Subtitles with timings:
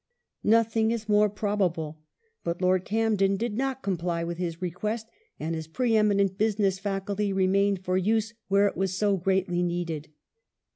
[0.43, 1.99] Nothing is more probable;
[2.43, 5.05] but Lord Camden did not comply with his request,
[5.39, 9.61] and his pre eminent business faculty re mained for use where it was so greatly
[9.61, 10.07] needed.